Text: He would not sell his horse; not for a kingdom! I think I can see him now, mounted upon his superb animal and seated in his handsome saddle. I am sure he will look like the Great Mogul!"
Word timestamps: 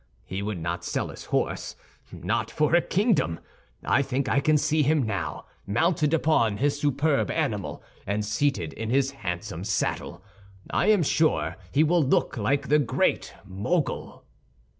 He 0.25 0.41
would 0.41 0.57
not 0.57 0.83
sell 0.83 1.09
his 1.09 1.25
horse; 1.25 1.75
not 2.11 2.49
for 2.49 2.73
a 2.73 2.81
kingdom! 2.81 3.39
I 3.83 4.01
think 4.01 4.27
I 4.27 4.39
can 4.39 4.57
see 4.57 4.81
him 4.81 5.03
now, 5.03 5.45
mounted 5.67 6.11
upon 6.11 6.57
his 6.57 6.79
superb 6.79 7.29
animal 7.29 7.83
and 8.07 8.25
seated 8.25 8.73
in 8.73 8.89
his 8.89 9.11
handsome 9.11 9.63
saddle. 9.63 10.23
I 10.71 10.87
am 10.87 11.03
sure 11.03 11.55
he 11.71 11.83
will 11.83 12.01
look 12.03 12.35
like 12.35 12.67
the 12.69 12.79
Great 12.79 13.35
Mogul!" 13.45 14.23